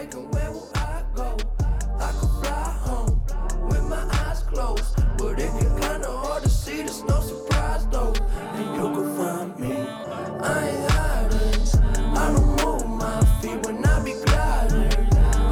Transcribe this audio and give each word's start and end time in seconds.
and 0.00 0.32
where 0.32 0.52
will 0.52 0.70
I 0.76 1.02
go? 1.12 1.36
I 1.98 2.12
could 2.12 2.30
fly 2.40 2.70
home 2.86 3.20
with 3.68 3.82
my 3.88 4.06
eyes 4.12 4.42
closed. 4.44 4.94
But 5.18 5.40
if 5.40 5.52
you're 5.60 5.78
kinda 5.80 6.08
hard 6.08 6.44
to 6.44 6.48
see, 6.48 6.82
there's 6.82 7.02
no 7.02 7.20
surprise 7.20 7.84
though. 7.88 8.14
And 8.54 8.76
you 8.76 8.82
can 8.94 9.16
find 9.16 9.58
me. 9.58 9.72
I 10.40 10.68
ain't 10.68 10.90
hiding. 10.92 11.62
I 12.16 12.32
don't 12.32 12.64
move 12.64 12.86
my 12.86 13.20
feet 13.40 13.66
when 13.66 13.84
I 13.84 14.00
be 14.04 14.12
gliding. 14.24 14.92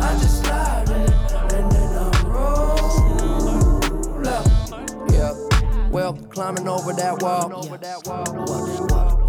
I 0.06 0.12
just 0.22 0.44
slide 0.44 0.90
in 0.90 1.10
and 1.56 1.72
then 1.72 1.90
I 1.98 2.10
roll 2.28 2.68
up. 4.28 4.46
Yeah. 5.10 5.34
Well, 5.90 6.12
climbing 6.30 6.68
over 6.68 6.92
that 6.92 7.20
wall. 7.20 7.48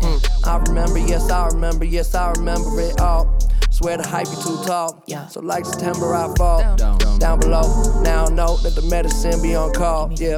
Hmm. 0.03 0.47
I 0.47 0.57
remember, 0.57 0.99
yes, 0.99 1.31
I 1.31 1.47
remember, 1.47 1.85
yes, 1.85 2.13
I 2.13 2.33
remember 2.33 2.79
it 2.81 3.01
all. 3.01 3.35
Swear 3.77 3.97
the 3.97 4.07
hype 4.07 4.25
be 4.25 4.35
too 4.37 4.57
tall. 4.65 5.03
Yeah. 5.05 5.27
So 5.27 5.39
like 5.39 5.63
September, 5.63 6.15
I 6.15 6.33
fall 6.35 6.75
Down. 6.77 6.97
down 7.19 7.39
below. 7.39 8.01
Now 8.01 8.25
I 8.25 8.29
know 8.29 8.57
that 8.63 8.73
the 8.73 8.81
medicine 8.81 9.39
be 9.39 9.53
on 9.53 9.71
call. 9.71 10.11
Yeah. 10.13 10.37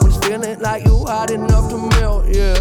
When 0.00 0.06
it's 0.06 0.16
feeling 0.26 0.58
like 0.60 0.82
you 0.86 1.04
hot 1.04 1.30
enough 1.30 1.68
to 1.68 1.76
melt. 1.76 2.24
Yeah. 2.34 2.56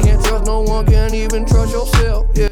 Can't 0.00 0.24
trust 0.24 0.46
no 0.46 0.62
one, 0.62 0.86
can't 0.86 1.12
even 1.12 1.44
trust 1.44 1.70
yourself. 1.70 2.30
Yeah. 2.34 2.48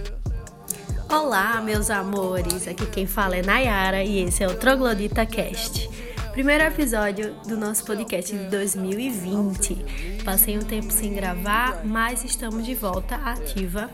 Olá, 1.09 1.63
meus 1.63 1.89
amores! 1.89 2.69
Aqui 2.69 2.85
quem 2.85 3.07
fala 3.07 3.37
é 3.37 3.43
Nayara 3.43 4.05
e 4.05 4.25
esse 4.25 4.45
é 4.45 4.47
o 4.47 4.55
Troglodita 4.55 5.25
Cast. 5.25 5.89
Primeiro 6.33 6.65
episódio 6.65 7.35
do 7.47 7.57
nosso 7.57 7.83
podcast 7.87 8.37
de 8.37 8.45
2020. 8.45 10.23
Passei 10.23 10.59
um 10.59 10.63
tempo 10.63 10.93
sem 10.93 11.15
gravar, 11.15 11.81
mas 11.83 12.25
estamos 12.25 12.67
de 12.67 12.75
volta 12.75 13.15
ativa 13.17 13.89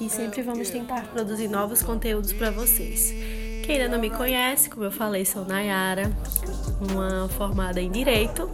e 0.00 0.08
sempre 0.08 0.42
vamos 0.42 0.70
tentar 0.70 1.02
produzir 1.08 1.48
novos 1.48 1.82
conteúdos 1.82 2.32
para 2.32 2.50
vocês. 2.50 3.12
Quem 3.64 3.76
ainda 3.76 3.88
não 3.88 4.00
me 4.00 4.10
conhece, 4.10 4.70
como 4.70 4.84
eu 4.84 4.92
falei, 4.92 5.24
sou 5.24 5.44
Nayara, 5.44 6.10
uma 6.80 7.28
formada 7.28 7.80
em 7.80 7.90
Direito 7.90 8.50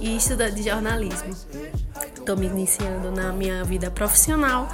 e 0.00 0.16
estudante 0.16 0.56
de 0.56 0.68
jornalismo. 0.68 1.34
Estou 2.14 2.36
me 2.36 2.46
iniciando 2.46 3.10
na 3.10 3.32
minha 3.32 3.64
vida 3.64 3.90
profissional 3.90 4.68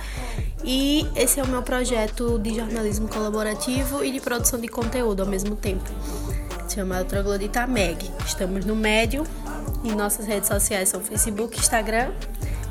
e 0.64 1.06
esse 1.14 1.38
é 1.38 1.42
o 1.42 1.46
meu 1.46 1.62
projeto 1.62 2.38
de 2.38 2.54
jornalismo 2.54 3.06
colaborativo 3.08 4.02
e 4.02 4.10
de 4.10 4.20
produção 4.20 4.58
de 4.58 4.68
conteúdo 4.68 5.20
ao 5.20 5.28
mesmo 5.28 5.54
tempo, 5.54 5.88
chamado 6.68 7.06
Troglodita 7.06 7.66
Meg. 7.66 8.10
Estamos 8.26 8.64
no 8.64 8.74
Médio 8.74 9.24
e 9.84 9.92
nossas 9.94 10.26
redes 10.26 10.48
sociais 10.48 10.88
são 10.88 11.00
Facebook, 11.00 11.58
Instagram 11.58 12.10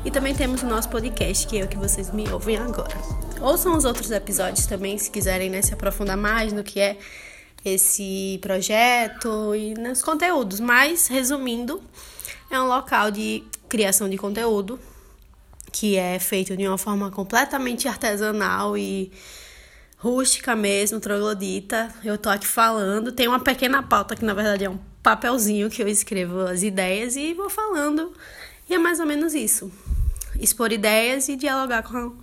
e 0.04 0.10
também 0.10 0.34
temos 0.34 0.62
o 0.62 0.66
nosso 0.66 0.88
podcast, 0.88 1.46
que 1.46 1.58
é 1.58 1.64
o 1.64 1.68
que 1.68 1.78
vocês 1.78 2.12
me 2.12 2.28
ouvem 2.28 2.56
agora. 2.56 3.27
Ouçam 3.40 3.76
os 3.76 3.84
outros 3.84 4.10
episódios 4.10 4.66
também, 4.66 4.98
se 4.98 5.10
quiserem 5.10 5.48
né, 5.48 5.62
se 5.62 5.72
aprofundar 5.72 6.16
mais 6.16 6.52
no 6.52 6.64
que 6.64 6.80
é 6.80 6.98
esse 7.64 8.38
projeto 8.42 9.54
e 9.54 9.74
nos 9.74 10.02
conteúdos. 10.02 10.58
Mas, 10.58 11.06
resumindo, 11.06 11.80
é 12.50 12.58
um 12.60 12.66
local 12.66 13.10
de 13.10 13.44
criação 13.68 14.08
de 14.08 14.18
conteúdo 14.18 14.78
que 15.70 15.96
é 15.96 16.18
feito 16.18 16.56
de 16.56 16.66
uma 16.66 16.78
forma 16.78 17.10
completamente 17.10 17.86
artesanal 17.86 18.76
e 18.76 19.12
rústica 19.98 20.56
mesmo, 20.56 20.98
troglodita. 20.98 21.94
Eu 22.04 22.18
tô 22.18 22.30
aqui 22.30 22.46
falando, 22.46 23.12
tem 23.12 23.28
uma 23.28 23.40
pequena 23.40 23.82
pauta 23.82 24.16
que 24.16 24.24
na 24.24 24.34
verdade 24.34 24.64
é 24.64 24.70
um 24.70 24.78
papelzinho 25.02 25.70
que 25.70 25.82
eu 25.82 25.86
escrevo 25.86 26.40
as 26.40 26.62
ideias 26.62 27.14
e 27.14 27.34
vou 27.34 27.48
falando. 27.48 28.12
E 28.68 28.74
é 28.74 28.78
mais 28.78 28.98
ou 28.98 29.06
menos 29.06 29.34
isso. 29.34 29.70
Expor 30.40 30.72
ideias 30.72 31.28
e 31.28 31.36
dialogar 31.36 31.82
com 31.82 32.16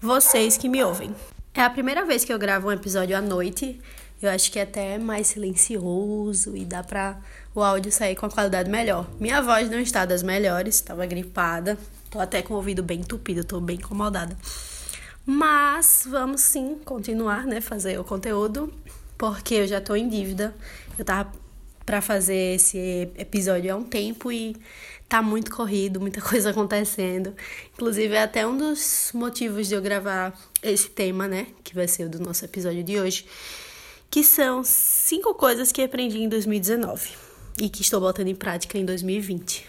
vocês 0.00 0.56
que 0.56 0.68
me 0.68 0.82
ouvem. 0.82 1.14
É 1.52 1.62
a 1.62 1.70
primeira 1.70 2.04
vez 2.04 2.24
que 2.24 2.32
eu 2.32 2.38
gravo 2.38 2.68
um 2.68 2.72
episódio 2.72 3.16
à 3.16 3.20
noite. 3.20 3.80
Eu 4.22 4.30
acho 4.30 4.50
que 4.50 4.58
é 4.58 4.62
até 4.62 4.98
mais 4.98 5.28
silencioso 5.28 6.56
e 6.56 6.64
dá 6.64 6.82
pra 6.82 7.18
o 7.54 7.62
áudio 7.62 7.90
sair 7.90 8.14
com 8.14 8.26
a 8.26 8.30
qualidade 8.30 8.70
melhor. 8.70 9.08
Minha 9.18 9.42
voz 9.42 9.68
não 9.68 9.78
está 9.78 10.04
das 10.04 10.22
melhores, 10.22 10.76
estava 10.76 11.04
gripada. 11.06 11.76
Tô 12.10 12.20
até 12.20 12.42
com 12.42 12.54
o 12.54 12.56
ouvido 12.56 12.82
bem 12.82 13.00
entupido, 13.00 13.44
tô 13.44 13.60
bem 13.60 13.76
incomodada. 13.76 14.36
Mas 15.26 16.06
vamos 16.08 16.40
sim 16.40 16.78
continuar, 16.84 17.44
né, 17.44 17.60
fazer 17.60 17.98
o 17.98 18.04
conteúdo, 18.04 18.72
porque 19.16 19.54
eu 19.54 19.66
já 19.66 19.80
tô 19.80 19.94
em 19.94 20.08
dívida. 20.08 20.54
Eu 20.96 21.04
tava 21.04 21.30
para 21.84 22.00
fazer 22.00 22.54
esse 22.54 23.10
episódio 23.16 23.72
há 23.72 23.76
um 23.76 23.84
tempo 23.84 24.30
e 24.30 24.56
tá 25.08 25.22
muito 25.22 25.50
corrido, 25.50 26.00
muita 26.00 26.20
coisa 26.22 26.50
acontecendo. 26.50 27.34
Inclusive 27.74 28.14
é 28.14 28.22
até 28.22 28.46
um 28.46 28.56
dos 28.56 29.10
motivos 29.14 29.66
de 29.66 29.74
eu 29.74 29.82
gravar 29.82 30.38
esse 30.62 30.90
tema, 30.90 31.26
né, 31.26 31.46
que 31.64 31.74
vai 31.74 31.88
ser 31.88 32.04
o 32.04 32.08
do 32.08 32.20
nosso 32.20 32.44
episódio 32.44 32.84
de 32.84 33.00
hoje, 33.00 33.24
que 34.10 34.22
são 34.22 34.62
cinco 34.64 35.34
coisas 35.34 35.72
que 35.72 35.82
aprendi 35.82 36.18
em 36.18 36.28
2019 36.28 37.10
e 37.60 37.68
que 37.68 37.82
estou 37.82 38.00
botando 38.00 38.28
em 38.28 38.34
prática 38.34 38.78
em 38.78 38.84
2020. 38.84 39.66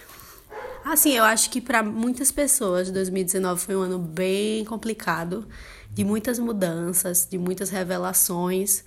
Assim, 0.83 1.11
eu 1.11 1.23
acho 1.23 1.49
que 1.49 1.59
para 1.59 1.83
muitas 1.83 2.31
pessoas 2.31 2.89
2019 2.89 3.61
foi 3.61 3.75
um 3.75 3.81
ano 3.81 3.99
bem 3.99 4.63
complicado, 4.65 5.47
de 5.91 6.03
muitas 6.03 6.39
mudanças, 6.39 7.27
de 7.29 7.37
muitas 7.37 7.69
revelações 7.69 8.83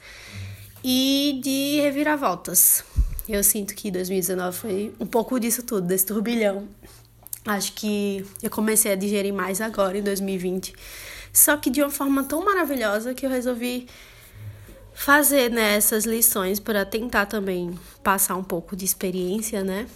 e 0.82 1.40
de 1.42 1.80
reviravoltas. 1.80 2.84
Eu 3.28 3.42
sinto 3.44 3.74
que 3.74 3.90
2019 3.90 4.58
foi 4.58 4.94
um 4.98 5.06
pouco 5.06 5.38
disso 5.38 5.62
tudo, 5.62 5.86
desse 5.86 6.06
turbilhão. 6.06 6.68
Acho 7.44 7.72
que 7.72 8.24
eu 8.42 8.50
comecei 8.50 8.92
a 8.92 8.94
digerir 8.94 9.32
mais 9.32 9.60
agora 9.60 9.98
em 9.98 10.02
2020, 10.02 10.74
só 11.32 11.56
que 11.56 11.70
de 11.70 11.82
uma 11.82 11.90
forma 11.90 12.22
tão 12.24 12.44
maravilhosa 12.44 13.14
que 13.14 13.26
eu 13.26 13.30
resolvi 13.30 13.88
fazer 14.94 15.50
né, 15.50 15.74
essas 15.74 16.04
lições 16.04 16.60
para 16.60 16.84
tentar 16.84 17.26
também 17.26 17.76
passar 18.02 18.36
um 18.36 18.44
pouco 18.44 18.76
de 18.76 18.84
experiência, 18.84 19.64
né? 19.64 19.86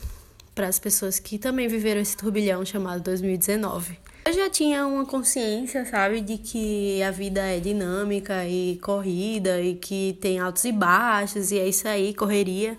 para 0.57 0.69
as 0.69 0.79
pessoas 0.79 1.19
que 1.19 1.39
também 1.39 1.69
viveram 1.69 2.01
esse 2.01 2.17
turbilhão 2.17 2.65
chamado 2.65 3.03
2019. 3.03 3.99
Eu 4.25 4.33
já 4.33 4.49
tinha 4.49 4.87
uma 4.87 5.05
consciência, 5.05 5.85
sabe, 5.85 6.23
de 6.23 6.39
que 6.39 7.01
a 7.03 7.11
vida 7.11 7.43
é 7.43 7.61
dinâmica 7.61 8.45
e 8.49 8.79
corrida 8.79 9.61
e 9.61 9.75
que 9.75 10.17
tem 10.19 10.39
altos 10.39 10.65
e 10.65 10.73
baixos 10.73 11.53
e 11.53 11.59
é 11.59 11.69
isso 11.69 11.87
aí, 11.87 12.15
correria. 12.15 12.77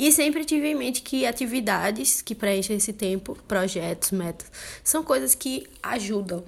E 0.00 0.10
sempre 0.10 0.46
tive 0.46 0.66
em 0.66 0.74
mente 0.74 1.02
que 1.02 1.26
atividades 1.26 2.22
que 2.22 2.34
preenchem 2.34 2.78
esse 2.78 2.90
tempo, 2.90 3.36
projetos, 3.46 4.12
metas, 4.12 4.50
são 4.82 5.04
coisas 5.04 5.34
que 5.34 5.66
ajudam 5.82 6.42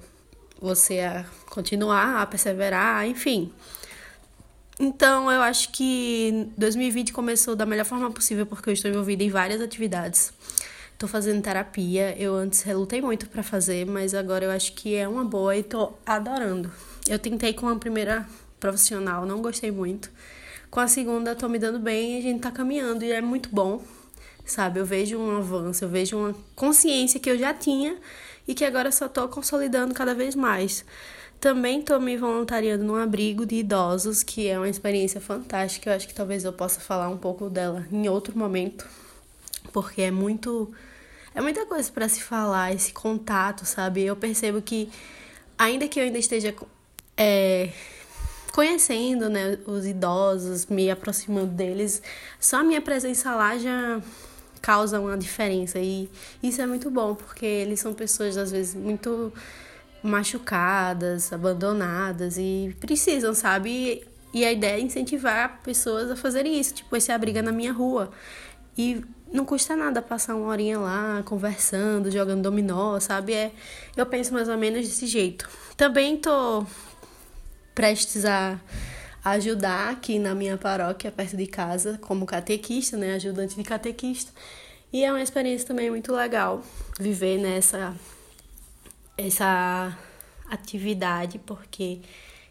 você 0.59 1.01
a 1.01 1.23
continuar, 1.51 2.19
a 2.19 2.25
perseverar, 2.25 3.05
enfim. 3.05 3.53
Então, 4.79 5.31
eu 5.31 5.39
acho 5.39 5.71
que 5.71 6.47
2020 6.57 7.13
começou 7.13 7.55
da 7.55 7.63
melhor 7.63 7.85
forma 7.85 8.09
possível 8.09 8.47
porque 8.47 8.71
eu 8.71 8.73
estou 8.73 8.89
envolvida 8.89 9.23
em 9.23 9.29
várias 9.29 9.61
atividades. 9.61 10.33
Tô 10.97 11.07
fazendo 11.07 11.39
terapia. 11.43 12.15
Eu 12.17 12.33
antes 12.33 12.63
relutei 12.63 13.03
muito 13.03 13.29
para 13.29 13.43
fazer, 13.43 13.85
mas 13.85 14.15
agora 14.15 14.45
eu 14.45 14.49
acho 14.49 14.73
que 14.73 14.95
é 14.95 15.07
uma 15.07 15.23
boa 15.23 15.55
e 15.55 15.61
tô 15.61 15.93
adorando. 16.03 16.71
Eu 17.07 17.19
tentei 17.19 17.53
com 17.53 17.69
a 17.69 17.75
primeira 17.75 18.27
profissional, 18.59 19.27
não 19.27 19.43
gostei 19.43 19.69
muito. 19.69 20.09
Com 20.73 20.79
a 20.79 20.87
segunda, 20.87 21.35
tô 21.35 21.47
me 21.47 21.59
dando 21.59 21.77
bem 21.77 22.15
e 22.15 22.17
a 22.17 22.21
gente 22.23 22.41
tá 22.41 22.49
caminhando 22.49 23.05
e 23.05 23.11
é 23.11 23.21
muito 23.21 23.47
bom. 23.51 23.79
Sabe, 24.43 24.79
eu 24.79 24.85
vejo 24.87 25.19
um 25.19 25.37
avanço, 25.37 25.85
eu 25.85 25.87
vejo 25.87 26.17
uma 26.17 26.35
consciência 26.55 27.19
que 27.19 27.29
eu 27.29 27.37
já 27.37 27.53
tinha 27.53 27.95
e 28.47 28.55
que 28.55 28.65
agora 28.65 28.91
só 28.91 29.07
tô 29.07 29.27
consolidando 29.27 29.93
cada 29.93 30.15
vez 30.15 30.33
mais. 30.33 30.83
Também 31.39 31.81
estou 31.81 31.99
me 31.99 32.17
voluntariando 32.17 32.83
num 32.83 32.95
abrigo 32.95 33.45
de 33.45 33.57
idosos, 33.57 34.23
que 34.23 34.47
é 34.47 34.57
uma 34.57 34.67
experiência 34.67 35.21
fantástica. 35.21 35.91
Eu 35.91 35.95
acho 35.95 36.07
que 36.07 36.13
talvez 36.15 36.43
eu 36.43 36.51
possa 36.51 36.79
falar 36.79 37.07
um 37.07 37.17
pouco 37.17 37.51
dela 37.51 37.85
em 37.91 38.09
outro 38.09 38.35
momento, 38.35 38.87
porque 39.71 40.01
é 40.01 40.09
muito 40.09 40.73
é 41.35 41.39
muita 41.39 41.67
coisa 41.67 41.91
para 41.91 42.09
se 42.09 42.23
falar, 42.23 42.73
esse 42.73 42.91
contato, 42.91 43.63
sabe? 43.63 44.01
Eu 44.01 44.15
percebo 44.15 44.59
que 44.59 44.89
ainda 45.55 45.87
que 45.87 45.99
eu 45.99 46.03
ainda 46.03 46.17
esteja 46.17 46.51
é, 47.15 47.69
conhecendo, 48.53 49.29
né, 49.29 49.57
os 49.65 49.85
idosos, 49.85 50.67
me 50.67 50.89
aproximando 50.91 51.47
deles, 51.47 52.03
só 52.39 52.57
a 52.57 52.63
minha 52.63 52.79
presença 52.79 53.33
lá 53.33 53.57
já 53.57 53.99
causa 54.61 54.99
uma 54.99 55.17
diferença 55.17 55.79
e 55.79 56.07
isso 56.41 56.61
é 56.61 56.67
muito 56.67 56.89
bom, 56.91 57.15
porque 57.15 57.45
eles 57.45 57.79
são 57.79 57.93
pessoas 57.95 58.37
às 58.37 58.51
vezes 58.51 58.75
muito 58.75 59.33
machucadas, 60.03 61.33
abandonadas 61.33 62.37
e 62.37 62.75
precisam, 62.79 63.33
sabe? 63.33 64.05
E 64.31 64.45
a 64.45 64.51
ideia 64.51 64.77
é 64.77 64.81
incentivar 64.81 65.59
pessoas 65.63 66.11
a 66.11 66.15
fazerem 66.15 66.59
isso, 66.59 66.75
tipo 66.75 66.95
esse 66.95 67.11
abriga 67.11 67.41
na 67.41 67.51
minha 67.51 67.73
rua. 67.73 68.11
E 68.77 69.03
não 69.31 69.45
custa 69.45 69.75
nada 69.75 70.01
passar 70.01 70.35
uma 70.35 70.47
horinha 70.47 70.79
lá, 70.79 71.23
conversando, 71.25 72.11
jogando 72.11 72.43
dominó, 72.43 72.99
sabe? 72.99 73.33
É, 73.33 73.51
eu 73.97 74.05
penso 74.05 74.31
mais 74.33 74.47
ou 74.47 74.57
menos 74.57 74.87
desse 74.87 75.07
jeito. 75.07 75.49
Também 75.75 76.17
tô 76.17 76.65
prestes 77.73 78.25
a 78.25 78.59
ajudar 79.23 79.89
aqui 79.89 80.19
na 80.19 80.35
minha 80.35 80.57
paróquia, 80.57 81.11
perto 81.11 81.37
de 81.37 81.47
casa, 81.47 81.97
como 82.01 82.25
catequista, 82.25 82.97
né? 82.97 83.15
Ajudante 83.15 83.55
de 83.55 83.63
catequista. 83.63 84.31
E 84.91 85.03
é 85.03 85.11
uma 85.11 85.21
experiência 85.21 85.67
também 85.67 85.89
muito 85.89 86.13
legal 86.13 86.63
viver 86.99 87.39
nessa 87.39 87.95
essa 89.17 89.97
atividade, 90.49 91.39
porque 91.39 91.99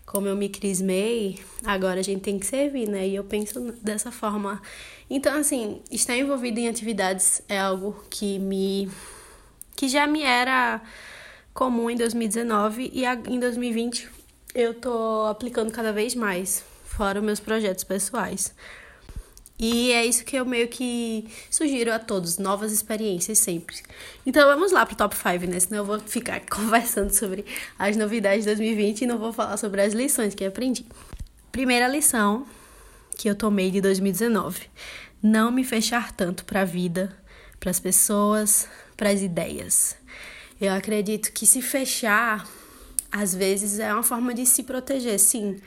como 0.06 0.26
eu 0.26 0.36
me 0.36 0.48
crismei, 0.48 1.38
agora 1.64 2.00
a 2.00 2.02
gente 2.02 2.20
tem 2.20 2.38
que 2.38 2.46
servir, 2.46 2.88
né? 2.88 3.06
E 3.06 3.14
eu 3.14 3.24
penso 3.24 3.60
dessa 3.82 4.10
forma. 4.10 4.60
Então, 5.08 5.38
assim, 5.38 5.80
estar 5.90 6.16
envolvido 6.16 6.58
em 6.58 6.68
atividades 6.68 7.42
é 7.48 7.58
algo 7.58 8.04
que 8.10 8.38
me. 8.38 8.90
que 9.76 9.88
já 9.88 10.06
me 10.06 10.22
era 10.22 10.82
comum 11.54 11.90
em 11.90 11.96
2019 11.96 12.90
e 12.94 13.04
em 13.04 13.38
2020 13.38 14.21
eu 14.54 14.74
tô 14.74 15.24
aplicando 15.24 15.72
cada 15.72 15.92
vez 15.92 16.14
mais, 16.14 16.64
fora 16.84 17.20
meus 17.20 17.40
projetos 17.40 17.84
pessoais. 17.84 18.54
E 19.58 19.92
é 19.92 20.04
isso 20.04 20.24
que 20.24 20.36
eu 20.36 20.44
meio 20.44 20.66
que 20.66 21.28
sugiro 21.48 21.92
a 21.92 21.98
todos, 21.98 22.36
novas 22.36 22.72
experiências 22.72 23.38
sempre. 23.38 23.76
Então 24.26 24.46
vamos 24.48 24.72
lá 24.72 24.84
pro 24.84 24.96
top 24.96 25.14
5, 25.14 25.46
né? 25.46 25.60
Senão 25.60 25.78
eu 25.78 25.84
vou 25.84 26.00
ficar 26.00 26.40
conversando 26.50 27.10
sobre 27.14 27.44
as 27.78 27.96
novidades 27.96 28.44
de 28.44 28.46
2020 28.46 29.02
e 29.02 29.06
não 29.06 29.18
vou 29.18 29.32
falar 29.32 29.56
sobre 29.56 29.80
as 29.80 29.92
lições 29.92 30.34
que 30.34 30.44
aprendi. 30.44 30.84
Primeira 31.52 31.86
lição 31.86 32.44
que 33.16 33.28
eu 33.30 33.36
tomei 33.36 33.70
de 33.70 33.80
2019: 33.80 34.68
não 35.22 35.52
me 35.52 35.62
fechar 35.62 36.10
tanto 36.10 36.44
para 36.44 36.62
a 36.62 36.64
vida, 36.64 37.16
para 37.60 37.70
as 37.70 37.78
pessoas, 37.78 38.66
para 38.96 39.10
as 39.10 39.22
ideias. 39.22 39.96
Eu 40.60 40.72
acredito 40.72 41.32
que 41.32 41.46
se 41.46 41.62
fechar 41.62 42.44
às 43.12 43.34
vezes 43.34 43.78
é 43.78 43.92
uma 43.92 44.02
forma 44.02 44.32
de 44.32 44.46
se 44.46 44.62
proteger, 44.62 45.18
sim, 45.18 45.58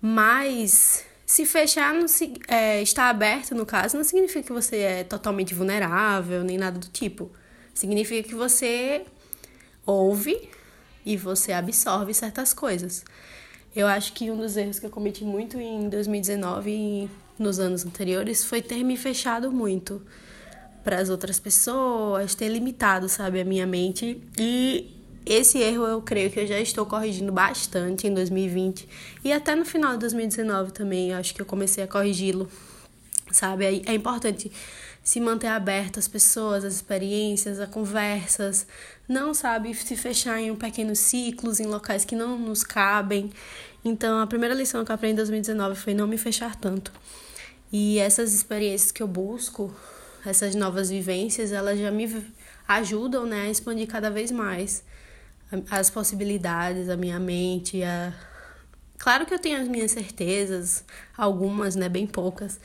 mas 0.00 1.04
se 1.24 1.46
fechar, 1.46 1.94
não 1.94 2.06
se, 2.06 2.34
é, 2.46 2.82
estar 2.82 3.08
aberto, 3.08 3.54
no 3.54 3.64
caso, 3.64 3.96
não 3.96 4.04
significa 4.04 4.42
que 4.42 4.52
você 4.52 4.76
é 4.76 5.04
totalmente 5.04 5.54
vulnerável, 5.54 6.44
nem 6.44 6.58
nada 6.58 6.78
do 6.78 6.88
tipo. 6.88 7.30
Significa 7.72 8.28
que 8.28 8.34
você 8.34 9.04
ouve 9.86 10.50
e 11.04 11.16
você 11.16 11.52
absorve 11.52 12.12
certas 12.12 12.52
coisas. 12.52 13.04
Eu 13.74 13.86
acho 13.86 14.12
que 14.12 14.30
um 14.30 14.36
dos 14.36 14.56
erros 14.56 14.78
que 14.78 14.86
eu 14.86 14.90
cometi 14.90 15.24
muito 15.24 15.58
em 15.58 15.88
2019 15.88 16.70
e 16.70 17.10
nos 17.38 17.58
anos 17.58 17.84
anteriores 17.84 18.44
foi 18.44 18.62
ter 18.62 18.84
me 18.84 18.96
fechado 18.96 19.50
muito 19.50 20.02
para 20.84 21.00
as 21.00 21.08
outras 21.08 21.40
pessoas, 21.40 22.34
ter 22.34 22.48
limitado, 22.48 23.08
sabe, 23.08 23.40
a 23.40 23.44
minha 23.44 23.66
mente 23.66 24.22
e 24.38 24.94
esse 25.26 25.58
erro 25.58 25.86
eu 25.86 26.02
creio 26.02 26.30
que 26.30 26.40
eu 26.40 26.46
já 26.46 26.60
estou 26.60 26.84
corrigindo 26.84 27.32
bastante 27.32 28.06
em 28.06 28.12
2020 28.14 28.88
e 29.24 29.32
até 29.32 29.54
no 29.54 29.64
final 29.64 29.92
de 29.92 30.00
2019 30.00 30.72
também, 30.72 31.14
acho 31.14 31.34
que 31.34 31.40
eu 31.40 31.46
comecei 31.46 31.82
a 31.82 31.88
corrigi-lo, 31.88 32.48
sabe? 33.30 33.64
É, 33.64 33.92
é 33.92 33.94
importante 33.94 34.52
se 35.02 35.20
manter 35.20 35.48
aberto 35.48 35.98
às 35.98 36.08
pessoas, 36.08 36.64
às 36.64 36.74
experiências, 36.74 37.60
a 37.60 37.66
conversas, 37.66 38.66
não 39.06 39.34
sabe 39.34 39.74
se 39.74 39.96
fechar 39.96 40.40
em 40.40 40.54
pequenos 40.54 40.98
ciclos, 40.98 41.60
em 41.60 41.66
locais 41.66 42.04
que 42.06 42.16
não 42.16 42.38
nos 42.38 42.64
cabem. 42.64 43.30
Então, 43.84 44.18
a 44.18 44.26
primeira 44.26 44.54
lição 44.54 44.82
que 44.82 44.90
eu 44.90 44.94
aprendi 44.94 45.12
em 45.12 45.16
2019 45.16 45.74
foi 45.78 45.92
não 45.92 46.06
me 46.06 46.16
fechar 46.16 46.56
tanto. 46.56 46.90
E 47.70 47.98
essas 47.98 48.32
experiências 48.32 48.90
que 48.90 49.02
eu 49.02 49.06
busco, 49.06 49.74
essas 50.24 50.54
novas 50.54 50.88
vivências, 50.88 51.52
elas 51.52 51.78
já 51.78 51.90
me 51.90 52.24
ajudam, 52.66 53.26
né, 53.26 53.42
a 53.42 53.50
expandir 53.50 53.86
cada 53.86 54.10
vez 54.10 54.30
mais 54.30 54.82
as 55.70 55.90
possibilidades, 55.90 56.88
a 56.88 56.96
minha 56.96 57.18
mente, 57.18 57.82
a... 57.82 58.12
Claro 58.98 59.26
que 59.26 59.34
eu 59.34 59.38
tenho 59.38 59.60
as 59.60 59.68
minhas 59.68 59.90
certezas, 59.90 60.84
algumas, 61.16 61.76
né, 61.76 61.88
bem 61.88 62.06
poucas, 62.06 62.60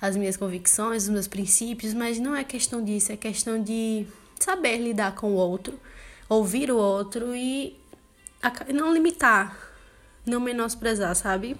as 0.00 0.16
minhas 0.16 0.36
convicções, 0.36 1.04
os 1.04 1.08
meus 1.10 1.28
princípios, 1.28 1.92
mas 1.94 2.18
não 2.18 2.34
é 2.34 2.42
questão 2.44 2.82
disso, 2.82 3.12
é 3.12 3.16
questão 3.16 3.62
de 3.62 4.06
saber 4.40 4.78
lidar 4.78 5.14
com 5.14 5.32
o 5.32 5.34
outro, 5.34 5.78
ouvir 6.28 6.70
o 6.70 6.76
outro 6.76 7.34
e 7.34 7.76
não 8.72 8.92
limitar, 8.92 9.56
não 10.26 10.40
menosprezar, 10.40 11.14
sabe? 11.14 11.56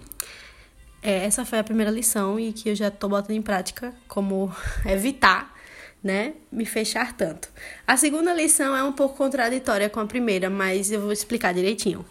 É, 1.02 1.24
essa 1.24 1.44
foi 1.44 1.58
a 1.58 1.64
primeira 1.64 1.90
lição 1.90 2.38
e 2.38 2.52
que 2.52 2.70
eu 2.70 2.74
já 2.74 2.90
tô 2.90 3.08
botando 3.08 3.32
em 3.32 3.42
prática 3.42 3.92
como 4.08 4.54
evitar 4.86 5.51
né, 6.02 6.34
me 6.50 6.64
fechar 6.64 7.16
tanto. 7.16 7.48
A 7.86 7.96
segunda 7.96 8.32
lição 8.34 8.76
é 8.76 8.82
um 8.82 8.92
pouco 8.92 9.16
contraditória 9.16 9.88
com 9.88 10.00
a 10.00 10.06
primeira, 10.06 10.50
mas 10.50 10.90
eu 10.90 11.00
vou 11.00 11.12
explicar 11.12 11.54
direitinho, 11.54 12.04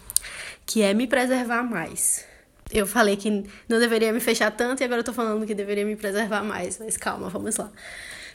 que 0.65 0.81
é 0.81 0.93
me 0.93 1.07
preservar 1.07 1.63
mais. 1.63 2.25
Eu 2.71 2.87
falei 2.87 3.17
que 3.17 3.29
não 3.67 3.79
deveria 3.79 4.13
me 4.13 4.21
fechar 4.21 4.49
tanto 4.51 4.81
e 4.81 4.83
agora 4.85 5.01
eu 5.01 5.03
tô 5.03 5.11
falando 5.11 5.45
que 5.45 5.53
deveria 5.53 5.85
me 5.85 5.95
preservar 5.97 6.41
mais, 6.41 6.79
mas 6.79 6.95
calma, 6.95 7.27
vamos 7.29 7.57
lá. 7.57 7.69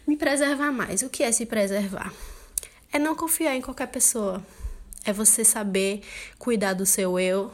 Me 0.07 0.17
preservar 0.17 0.71
mais. 0.71 1.03
O 1.03 1.09
que 1.09 1.23
é 1.23 1.33
se 1.33 1.47
preservar? 1.47 2.13
É 2.93 2.99
não 2.99 3.15
confiar 3.15 3.57
em 3.57 3.63
qualquer 3.63 3.89
pessoa. 3.89 4.45
É 5.05 5.13
você 5.13 5.43
saber 5.43 6.03
cuidar 6.39 6.75
do 6.75 6.85
seu 6.85 7.19
eu, 7.19 7.51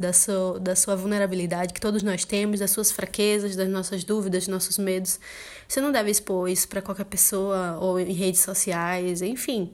da 0.00 0.12
sua, 0.14 0.58
da 0.58 0.74
sua 0.74 0.96
vulnerabilidade 0.96 1.74
que 1.74 1.80
todos 1.80 2.02
nós 2.02 2.24
temos, 2.24 2.58
das 2.60 2.70
suas 2.70 2.90
fraquezas, 2.90 3.54
das 3.54 3.68
nossas 3.68 4.02
dúvidas, 4.02 4.44
dos 4.44 4.48
nossos 4.48 4.78
medos. 4.78 5.20
Você 5.68 5.80
não 5.80 5.92
deve 5.92 6.10
expor 6.10 6.48
isso 6.48 6.66
para 6.66 6.80
qualquer 6.80 7.04
pessoa 7.04 7.76
ou 7.78 8.00
em 8.00 8.12
redes 8.12 8.40
sociais, 8.40 9.20
enfim. 9.20 9.70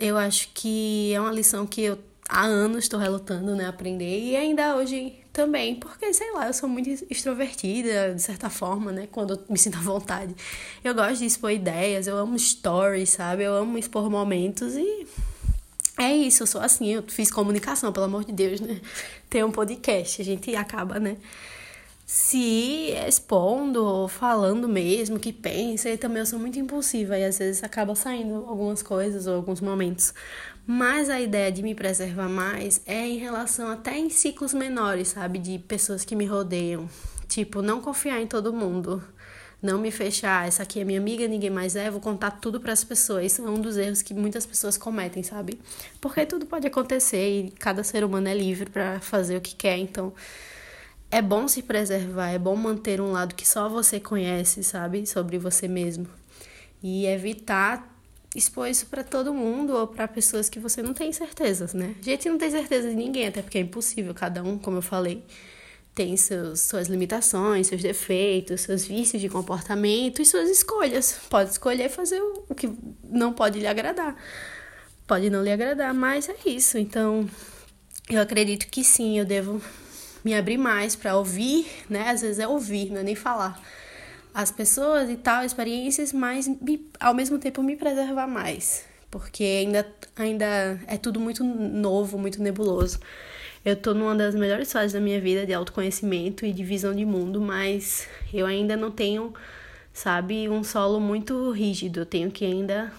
Eu 0.00 0.16
acho 0.16 0.48
que 0.54 1.12
é 1.14 1.20
uma 1.20 1.30
lição 1.30 1.66
que 1.66 1.82
eu 1.82 1.98
há 2.28 2.44
anos 2.44 2.84
estou 2.84 2.98
relutando, 2.98 3.54
né, 3.54 3.66
aprender 3.66 4.18
e 4.18 4.36
ainda 4.36 4.74
hoje 4.74 5.14
também, 5.32 5.76
porque 5.76 6.12
sei 6.12 6.32
lá, 6.32 6.46
eu 6.46 6.54
sou 6.54 6.68
muito 6.68 6.88
extrovertida 7.10 8.14
de 8.14 8.22
certa 8.22 8.50
forma, 8.50 8.90
né, 8.90 9.06
quando 9.12 9.34
eu 9.34 9.44
me 9.48 9.58
sinto 9.58 9.76
à 9.76 9.80
vontade. 9.80 10.34
Eu 10.82 10.94
gosto 10.94 11.18
de 11.18 11.26
expor 11.26 11.50
ideias, 11.52 12.06
eu 12.06 12.16
amo 12.16 12.38
stories, 12.38 13.10
sabe? 13.10 13.44
Eu 13.44 13.54
amo 13.54 13.78
expor 13.78 14.10
momentos 14.10 14.74
e 14.74 15.06
é 15.98 16.14
isso, 16.14 16.42
eu 16.42 16.46
sou 16.46 16.60
assim, 16.60 16.92
eu 16.92 17.02
fiz 17.02 17.30
comunicação, 17.30 17.92
pelo 17.92 18.06
amor 18.06 18.24
de 18.24 18.32
Deus, 18.32 18.60
né? 18.60 18.80
Tem 19.30 19.42
um 19.42 19.50
podcast, 19.50 20.20
a 20.20 20.24
gente 20.24 20.54
acaba, 20.54 21.00
né? 21.00 21.16
Se 22.04 22.92
expondo 23.08 24.06
falando 24.06 24.68
mesmo 24.68 25.18
que 25.18 25.32
pensa, 25.32 25.88
e 25.90 25.96
também 25.96 26.20
eu 26.20 26.26
sou 26.26 26.38
muito 26.38 26.58
impulsiva 26.58 27.18
e 27.18 27.24
às 27.24 27.38
vezes 27.38 27.64
acaba 27.64 27.94
saindo 27.94 28.44
algumas 28.46 28.82
coisas 28.82 29.26
ou 29.26 29.34
alguns 29.34 29.60
momentos. 29.60 30.14
Mas 30.66 31.08
a 31.08 31.20
ideia 31.20 31.50
de 31.50 31.62
me 31.62 31.74
preservar 31.74 32.28
mais 32.28 32.80
é 32.86 33.06
em 33.06 33.18
relação 33.18 33.68
até 33.68 33.96
em 33.98 34.10
ciclos 34.10 34.52
menores, 34.52 35.08
sabe? 35.08 35.38
De 35.38 35.58
pessoas 35.58 36.04
que 36.04 36.14
me 36.14 36.26
rodeiam. 36.26 36.88
Tipo, 37.28 37.62
não 37.62 37.80
confiar 37.80 38.20
em 38.20 38.26
todo 38.26 38.52
mundo 38.52 39.02
não 39.62 39.78
me 39.78 39.90
fechar, 39.90 40.46
essa 40.46 40.62
aqui 40.62 40.80
é 40.80 40.84
minha 40.84 41.00
amiga, 41.00 41.26
ninguém 41.26 41.50
mais 41.50 41.76
é, 41.76 41.90
vou 41.90 42.00
contar 42.00 42.32
tudo 42.32 42.60
para 42.60 42.72
as 42.72 42.84
pessoas. 42.84 43.32
Isso 43.32 43.42
é 43.42 43.50
um 43.50 43.60
dos 43.60 43.76
erros 43.76 44.02
que 44.02 44.12
muitas 44.14 44.44
pessoas 44.44 44.76
cometem, 44.76 45.22
sabe? 45.22 45.58
Porque 46.00 46.26
tudo 46.26 46.46
pode 46.46 46.66
acontecer 46.66 47.46
e 47.46 47.50
cada 47.52 47.82
ser 47.82 48.04
humano 48.04 48.28
é 48.28 48.34
livre 48.34 48.68
para 48.70 49.00
fazer 49.00 49.36
o 49.36 49.40
que 49.40 49.54
quer, 49.54 49.78
então 49.78 50.12
é 51.10 51.22
bom 51.22 51.48
se 51.48 51.62
preservar, 51.62 52.30
é 52.30 52.38
bom 52.38 52.56
manter 52.56 53.00
um 53.00 53.12
lado 53.12 53.34
que 53.34 53.48
só 53.48 53.68
você 53.68 53.98
conhece, 53.98 54.62
sabe, 54.62 55.06
sobre 55.06 55.38
você 55.38 55.68
mesmo. 55.68 56.06
E 56.82 57.06
evitar 57.06 57.96
expor 58.34 58.68
isso 58.68 58.86
para 58.86 59.02
todo 59.02 59.32
mundo 59.32 59.74
ou 59.74 59.86
para 59.86 60.06
pessoas 60.06 60.48
que 60.48 60.58
você 60.58 60.82
não 60.82 60.92
tem 60.92 61.12
certezas, 61.12 61.72
né? 61.72 61.94
A 61.98 62.02
gente 62.02 62.28
não 62.28 62.36
tem 62.36 62.50
certeza 62.50 62.88
de 62.90 62.94
ninguém, 62.94 63.28
até 63.28 63.40
porque 63.40 63.58
é 63.58 63.60
impossível, 63.62 64.12
cada 64.14 64.42
um, 64.42 64.58
como 64.58 64.76
eu 64.78 64.82
falei, 64.82 65.24
tem 65.96 66.14
seus, 66.14 66.60
suas 66.60 66.88
limitações, 66.88 67.68
seus 67.68 67.80
defeitos, 67.80 68.60
seus 68.60 68.84
vícios 68.84 69.20
de 69.20 69.30
comportamento 69.30 70.20
e 70.20 70.26
suas 70.26 70.50
escolhas. 70.50 71.18
Pode 71.30 71.50
escolher 71.50 71.88
fazer 71.88 72.20
o 72.20 72.54
que 72.54 72.70
não 73.02 73.32
pode 73.32 73.58
lhe 73.58 73.66
agradar. 73.66 74.14
Pode 75.06 75.30
não 75.30 75.42
lhe 75.42 75.50
agradar, 75.50 75.94
mas 75.94 76.28
é 76.28 76.36
isso. 76.44 76.76
Então, 76.76 77.26
eu 78.10 78.20
acredito 78.20 78.66
que 78.66 78.84
sim, 78.84 79.18
eu 79.18 79.24
devo 79.24 79.62
me 80.22 80.34
abrir 80.34 80.58
mais 80.58 80.94
para 80.94 81.16
ouvir, 81.16 81.66
né? 81.88 82.10
Às 82.10 82.20
vezes 82.20 82.38
é 82.40 82.46
ouvir, 82.46 82.90
não 82.90 83.00
é 83.00 83.02
nem 83.02 83.14
falar. 83.14 83.58
As 84.34 84.50
pessoas 84.50 85.08
e 85.08 85.16
tal, 85.16 85.44
experiências, 85.44 86.12
mas 86.12 86.46
me, 86.46 86.90
ao 87.00 87.14
mesmo 87.14 87.38
tempo 87.38 87.62
me 87.62 87.74
preservar 87.74 88.26
mais. 88.26 88.84
Porque 89.10 89.42
ainda, 89.44 89.86
ainda 90.14 90.78
é 90.86 90.98
tudo 90.98 91.18
muito 91.18 91.42
novo, 91.42 92.18
muito 92.18 92.42
nebuloso. 92.42 93.00
Eu 93.66 93.74
tô 93.74 93.92
numa 93.92 94.14
das 94.14 94.32
melhores 94.36 94.72
fases 94.72 94.92
da 94.92 95.00
minha 95.00 95.20
vida 95.20 95.44
de 95.44 95.52
autoconhecimento 95.52 96.46
e 96.46 96.52
de 96.52 96.62
visão 96.62 96.94
de 96.94 97.04
mundo, 97.04 97.40
mas 97.40 98.06
eu 98.32 98.46
ainda 98.46 98.76
não 98.76 98.92
tenho, 98.92 99.34
sabe, 99.92 100.48
um 100.48 100.62
solo 100.62 101.00
muito 101.00 101.50
rígido. 101.50 101.98
Eu 101.98 102.06
tenho 102.06 102.30
que 102.30 102.44
ainda 102.44 102.92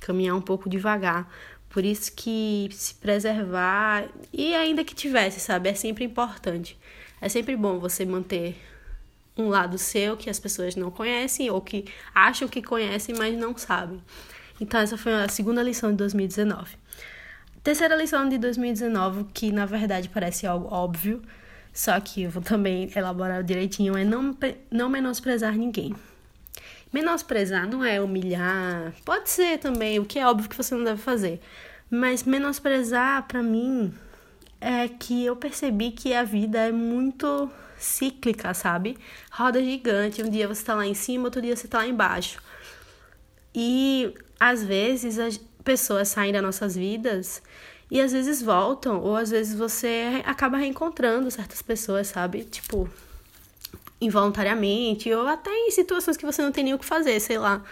caminhar 0.00 0.34
um 0.34 0.40
pouco 0.40 0.68
devagar. 0.68 1.32
Por 1.70 1.84
isso 1.84 2.10
que 2.12 2.68
se 2.72 2.96
preservar 2.96 4.08
e 4.32 4.52
ainda 4.56 4.82
que 4.82 4.96
tivesse, 4.96 5.38
sabe, 5.38 5.68
é 5.68 5.74
sempre 5.74 6.02
importante. 6.04 6.76
É 7.20 7.28
sempre 7.28 7.54
bom 7.54 7.78
você 7.78 8.04
manter 8.04 8.56
um 9.36 9.48
lado 9.48 9.78
seu 9.78 10.16
que 10.16 10.28
as 10.28 10.40
pessoas 10.40 10.74
não 10.74 10.90
conhecem 10.90 11.48
ou 11.50 11.60
que 11.60 11.84
acham 12.12 12.48
que 12.48 12.60
conhecem, 12.60 13.14
mas 13.16 13.38
não 13.38 13.56
sabem. 13.56 14.02
Então 14.60 14.80
essa 14.80 14.98
foi 14.98 15.14
a 15.14 15.28
segunda 15.28 15.62
lição 15.62 15.92
de 15.92 15.98
2019. 15.98 16.82
Terceira 17.64 17.96
lição 17.96 18.28
de 18.28 18.36
2019, 18.36 19.24
que 19.32 19.50
na 19.50 19.64
verdade 19.64 20.10
parece 20.10 20.46
algo 20.46 20.68
óbvio, 20.70 21.22
só 21.72 21.98
que 21.98 22.24
eu 22.24 22.30
vou 22.30 22.42
também 22.42 22.90
elaborar 22.94 23.42
direitinho, 23.42 23.96
é 23.96 24.04
não, 24.04 24.36
não 24.70 24.90
menosprezar 24.90 25.56
ninguém. 25.56 25.94
Menosprezar 26.92 27.66
não 27.66 27.82
é 27.82 27.98
humilhar, 27.98 28.92
pode 29.02 29.30
ser 29.30 29.58
também, 29.58 29.98
o 29.98 30.04
que 30.04 30.18
é 30.18 30.26
óbvio 30.26 30.50
que 30.50 30.56
você 30.56 30.74
não 30.74 30.84
deve 30.84 31.00
fazer, 31.00 31.40
mas 31.88 32.22
menosprezar 32.24 33.26
para 33.26 33.42
mim 33.42 33.94
é 34.60 34.86
que 34.86 35.24
eu 35.24 35.34
percebi 35.34 35.90
que 35.90 36.12
a 36.12 36.22
vida 36.22 36.58
é 36.58 36.70
muito 36.70 37.50
cíclica, 37.78 38.52
sabe? 38.52 38.98
Roda 39.30 39.62
gigante. 39.62 40.22
Um 40.22 40.28
dia 40.28 40.46
você 40.46 40.62
tá 40.64 40.74
lá 40.74 40.86
em 40.86 40.94
cima, 40.94 41.24
outro 41.24 41.40
dia 41.40 41.56
você 41.56 41.66
tá 41.66 41.78
lá 41.78 41.86
embaixo. 41.86 42.42
E 43.54 44.14
às 44.38 44.62
vezes 44.62 45.18
pessoas 45.64 46.08
saem 46.08 46.32
das 46.32 46.42
nossas 46.42 46.76
vidas 46.76 47.42
e 47.90 48.00
às 48.00 48.12
vezes 48.12 48.42
voltam, 48.42 49.00
ou 49.00 49.16
às 49.16 49.30
vezes 49.30 49.54
você 49.54 50.22
acaba 50.24 50.56
reencontrando 50.56 51.30
certas 51.30 51.62
pessoas, 51.62 52.08
sabe? 52.08 52.44
Tipo, 52.44 52.88
involuntariamente, 54.00 55.12
ou 55.12 55.26
até 55.26 55.50
em 55.50 55.70
situações 55.70 56.16
que 56.16 56.26
você 56.26 56.42
não 56.42 56.52
tem 56.52 56.64
nem 56.64 56.74
o 56.74 56.78
que 56.78 56.84
fazer, 56.84 57.18
sei 57.20 57.38
lá. 57.38 57.62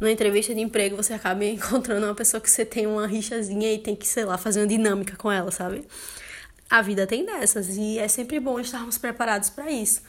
Numa 0.00 0.10
entrevista 0.10 0.54
de 0.54 0.60
emprego, 0.60 0.96
você 0.96 1.12
acaba 1.14 1.44
encontrando 1.46 2.06
uma 2.06 2.14
pessoa 2.14 2.40
que 2.40 2.50
você 2.50 2.64
tem 2.64 2.86
uma 2.86 3.06
rixazinha 3.06 3.72
e 3.72 3.78
tem 3.78 3.96
que, 3.96 4.06
sei 4.06 4.24
lá, 4.24 4.38
fazer 4.38 4.60
uma 4.60 4.66
dinâmica 4.66 5.16
com 5.16 5.30
ela, 5.30 5.50
sabe? 5.50 5.84
A 6.70 6.82
vida 6.82 7.06
tem 7.06 7.24
dessas 7.24 7.76
e 7.76 7.98
é 7.98 8.08
sempre 8.08 8.38
bom 8.38 8.60
estarmos 8.60 8.98
preparados 8.98 9.48
para 9.50 9.70
isso. 9.70 10.02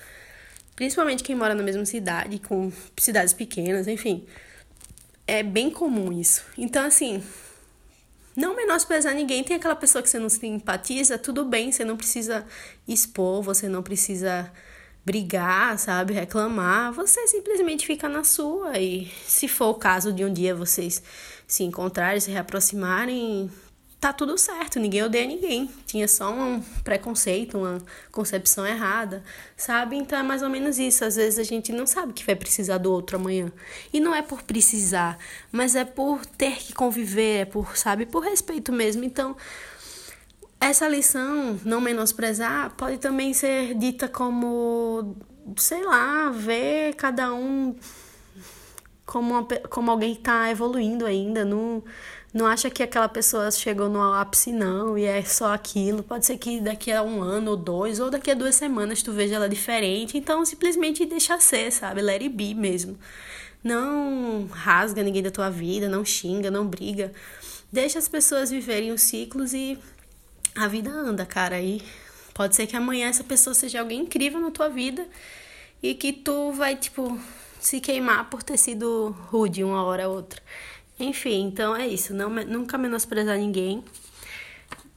Principalmente 0.75 1.23
quem 1.23 1.35
mora 1.35 1.55
na 1.55 1.63
mesma 1.63 1.85
cidade, 1.85 2.39
com 2.39 2.71
cidades 2.97 3.33
pequenas, 3.33 3.87
enfim. 3.87 4.25
É 5.29 5.43
bem 5.43 5.69
comum 5.69 6.11
isso. 6.11 6.41
Então, 6.57 6.83
assim, 6.83 7.23
não 8.35 8.55
menosprezar 8.55 9.13
ninguém. 9.13 9.43
Tem 9.43 9.57
aquela 9.57 9.75
pessoa 9.75 10.01
que 10.01 10.09
você 10.09 10.17
não 10.17 10.27
simpatiza, 10.27 11.19
tudo 11.19 11.45
bem, 11.45 11.71
você 11.71 11.85
não 11.85 11.95
precisa 11.95 12.43
expor, 12.87 13.43
você 13.43 13.69
não 13.69 13.83
precisa 13.83 14.51
brigar, 15.05 15.77
sabe, 15.77 16.13
reclamar. 16.13 16.91
Você 16.93 17.27
simplesmente 17.27 17.85
fica 17.85 18.09
na 18.09 18.23
sua 18.23 18.79
e 18.79 19.05
se 19.23 19.47
for 19.47 19.67
o 19.67 19.75
caso 19.75 20.11
de 20.11 20.25
um 20.25 20.33
dia 20.33 20.55
vocês 20.55 21.03
se 21.45 21.63
encontrarem, 21.63 22.19
se 22.19 22.31
reaproximarem, 22.31 23.51
tá 23.99 24.13
tudo 24.13 24.37
certo, 24.37 24.79
ninguém 24.79 25.03
odeia 25.03 25.27
ninguém. 25.27 25.69
Tinha 25.85 26.07
só 26.07 26.31
um 26.31 26.61
preconceito, 26.83 27.57
uma 27.57 27.81
concepção 28.11 28.65
errada, 28.65 29.23
sabe? 29.57 29.97
Então 29.97 30.17
é 30.17 30.23
mais 30.23 30.41
ou 30.41 30.49
menos 30.49 30.79
isso. 30.79 31.03
Às 31.03 31.17
vezes 31.17 31.37
a 31.37 31.43
gente 31.43 31.71
não 31.73 31.85
sabe 31.85 32.13
que 32.13 32.25
vai 32.25 32.35
precisar 32.35 32.77
do 32.77 32.91
outro 32.91 33.17
amanhã. 33.17 33.51
E 33.91 33.99
não 33.99 34.15
é 34.15 34.21
por 34.21 34.41
precisar, 34.43 35.17
mas 35.51 35.75
é 35.75 35.83
por 35.83 36.25
ter 36.25 36.57
que 36.57 36.73
conviver, 36.73 37.41
é 37.41 37.45
por, 37.45 37.75
sabe, 37.75 38.05
por 38.05 38.23
respeito 38.23 38.71
mesmo. 38.71 39.03
Então, 39.03 39.35
essa 40.61 40.87
lição, 40.87 41.59
não 41.65 41.81
menosprezar, 41.81 42.71
pode 42.75 42.97
também 42.99 43.33
ser 43.33 43.73
dita 43.75 44.07
como, 44.07 45.15
sei 45.57 45.83
lá, 45.83 46.29
ver 46.29 46.95
cada 46.95 47.33
um 47.33 47.75
como, 49.09 49.33
uma, 49.33 49.43
como 49.43 49.89
alguém 49.89 50.13
que 50.13 50.21
tá 50.21 50.51
evoluindo 50.51 51.03
ainda, 51.03 51.43
não 51.43 51.83
não 52.31 52.45
acha 52.45 52.69
que 52.69 52.83
aquela 52.83 53.09
pessoa 53.09 53.49
chegou 53.49 53.89
no 53.89 53.99
ápice, 53.99 54.51
não, 54.51 54.95
e 54.95 55.03
é 55.03 55.23
só 55.23 55.51
aquilo. 55.51 56.03
Pode 56.03 56.27
ser 56.27 56.37
que 56.37 56.61
daqui 56.61 56.91
a 56.91 57.01
um 57.01 57.23
ano 57.23 57.51
ou 57.51 57.57
dois, 57.57 57.99
ou 57.99 58.11
daqui 58.11 58.29
a 58.29 58.35
duas 58.35 58.53
semanas 58.53 59.01
tu 59.01 59.11
veja 59.11 59.35
ela 59.35 59.49
diferente. 59.49 60.15
Então, 60.15 60.45
simplesmente 60.45 61.07
deixa 61.07 61.39
ser, 61.39 61.71
sabe? 61.71 62.01
Let 62.03 62.21
it 62.21 62.29
be 62.29 62.53
mesmo. 62.53 62.99
Não 63.63 64.47
rasga 64.51 65.01
ninguém 65.01 65.23
da 65.23 65.31
tua 65.31 65.49
vida, 65.49 65.89
não 65.89 66.05
xinga, 66.05 66.51
não 66.51 66.67
briga. 66.67 67.11
Deixa 67.71 67.97
as 67.97 68.07
pessoas 68.07 68.51
viverem 68.51 68.91
os 68.91 69.01
ciclos 69.01 69.51
e 69.55 69.79
a 70.55 70.67
vida 70.67 70.91
anda, 70.91 71.25
cara. 71.25 71.59
E 71.59 71.81
pode 72.35 72.55
ser 72.55 72.67
que 72.67 72.75
amanhã 72.75 73.09
essa 73.09 73.23
pessoa 73.23 73.55
seja 73.55 73.79
alguém 73.79 74.01
incrível 74.01 74.39
na 74.39 74.51
tua 74.51 74.69
vida 74.69 75.07
e 75.81 75.95
que 75.95 76.13
tu 76.13 76.51
vai, 76.51 76.75
tipo, 76.75 77.19
se 77.59 77.79
queimar 77.79 78.29
por 78.29 78.41
ter 78.41 78.57
sido 78.57 79.15
rude 79.29 79.63
uma 79.63 79.83
hora 79.83 80.07
ou 80.07 80.15
outra. 80.15 80.41
Enfim, 80.99 81.43
então 81.45 81.75
é 81.75 81.87
isso. 81.87 82.13
Não, 82.13 82.29
nunca 82.29 82.77
menosprezar 82.77 83.37
ninguém, 83.37 83.83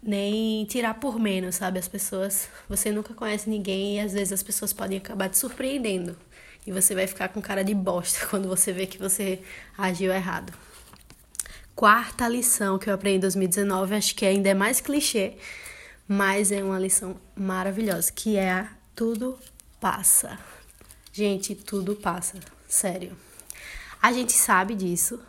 nem 0.02 0.64
tirar 0.64 0.94
por 0.94 1.18
menos, 1.18 1.56
sabe? 1.56 1.78
As 1.78 1.88
pessoas. 1.88 2.48
Você 2.68 2.90
nunca 2.90 3.14
conhece 3.14 3.48
ninguém 3.50 3.96
e 3.96 4.00
às 4.00 4.12
vezes 4.12 4.32
as 4.32 4.42
pessoas 4.42 4.72
podem 4.72 4.98
acabar 4.98 5.28
te 5.28 5.38
surpreendendo. 5.38 6.16
E 6.66 6.72
você 6.72 6.94
vai 6.94 7.06
ficar 7.06 7.28
com 7.28 7.40
cara 7.42 7.62
de 7.62 7.74
bosta 7.74 8.26
quando 8.30 8.48
você 8.48 8.72
vê 8.72 8.86
que 8.86 8.98
você 8.98 9.40
agiu 9.76 10.12
errado. 10.12 10.52
Quarta 11.74 12.28
lição 12.28 12.78
que 12.78 12.88
eu 12.88 12.94
aprendi 12.94 13.16
em 13.16 13.20
2019, 13.20 13.94
acho 13.94 14.14
que 14.14 14.26
ainda 14.26 14.50
é 14.50 14.54
mais 14.54 14.80
clichê, 14.80 15.34
mas 16.06 16.52
é 16.52 16.62
uma 16.62 16.78
lição 16.78 17.16
maravilhosa, 17.34 18.12
que 18.12 18.36
é 18.36 18.50
a 18.50 18.68
tudo 18.94 19.38
passa. 19.80 20.38
Gente, 21.12 21.54
tudo 21.54 21.94
passa, 21.94 22.38
sério. 22.66 23.14
A 24.00 24.12
gente 24.14 24.32
sabe 24.32 24.74
disso, 24.74 25.20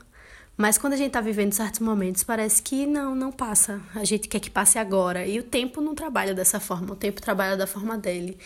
mas 0.55 0.77
quando 0.77 0.93
a 0.93 0.95
gente 0.95 1.11
tá 1.11 1.19
vivendo 1.19 1.51
certos 1.51 1.81
momentos, 1.81 2.23
parece 2.23 2.63
que 2.63 2.85
não, 2.85 3.13
não 3.13 3.33
passa. 3.33 3.81
A 3.93 4.05
gente 4.05 4.29
quer 4.29 4.39
que 4.39 4.49
passe 4.49 4.79
agora. 4.79 5.27
E 5.27 5.37
o 5.39 5.43
tempo 5.43 5.81
não 5.81 5.93
trabalha 5.93 6.33
dessa 6.33 6.57
forma, 6.57 6.93
o 6.93 6.95
tempo 6.95 7.21
trabalha 7.21 7.57
da 7.57 7.67
forma 7.67 7.97
dele. 7.97 8.37